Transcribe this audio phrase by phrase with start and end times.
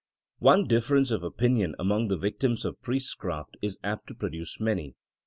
[0.39, 4.95] One difference of opinion among the victims of priestcraft is apt to produce many.